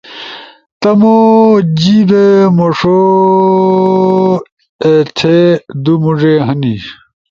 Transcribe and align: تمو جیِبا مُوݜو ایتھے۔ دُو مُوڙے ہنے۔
تمو 0.81 1.17
جیِبا 1.79 2.25
مُوݜو 2.55 2.99
ایتھے۔ 4.87 5.39
دُو 5.83 5.93
مُوڙے 6.03 6.33
ہنے۔ 6.47 6.75